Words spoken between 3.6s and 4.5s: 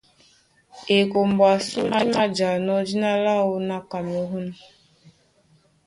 ná Kamerû.